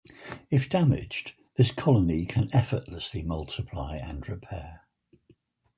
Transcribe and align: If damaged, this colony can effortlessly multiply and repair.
If 0.49 0.67
damaged, 0.67 1.33
this 1.57 1.69
colony 1.71 2.25
can 2.25 2.49
effortlessly 2.55 3.21
multiply 3.21 3.97
and 3.97 4.27
repair. 4.27 4.87